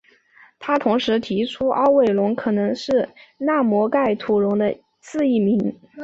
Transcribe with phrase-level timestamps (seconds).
[0.57, 5.79] 他同时提出后凹尾龙可能是纳摩盖吐龙的次异名。